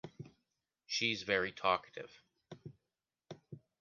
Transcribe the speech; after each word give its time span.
She’s 0.87 1.21
very 1.21 1.51
talkative. 1.51 2.09